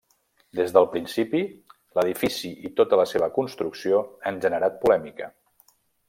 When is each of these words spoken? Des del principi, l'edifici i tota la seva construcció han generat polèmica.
Des 0.59 0.71
del 0.75 0.85
principi, 0.93 1.41
l'edifici 1.99 2.51
i 2.69 2.71
tota 2.79 2.99
la 3.01 3.05
seva 3.11 3.27
construcció 3.35 3.99
han 4.31 4.39
generat 4.47 4.81
polèmica. 4.87 5.29